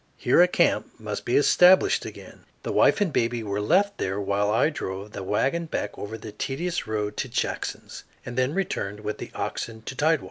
Here 0.17 0.41
a 0.41 0.47
camp 0.47 0.99
must 0.99 1.25
be 1.25 1.37
established 1.37 2.05
again. 2.05 2.45
The 2.63 2.71
wife 2.71 3.01
and 3.01 3.13
baby 3.13 3.43
were 3.43 3.61
left 3.61 3.99
there 3.99 4.19
while 4.19 4.49
I 4.49 4.71
drove 4.71 5.11
the 5.11 5.21
wagon 5.21 5.67
back 5.67 5.95
over 5.95 6.17
the 6.17 6.31
tedious 6.31 6.87
road 6.87 7.15
to 7.17 7.29
Jackson's 7.29 8.03
and 8.25 8.35
then 8.35 8.55
returned 8.55 9.01
with 9.01 9.19
the 9.19 9.29
oxen 9.35 9.83
to 9.83 9.95
tidewater. 9.95 10.19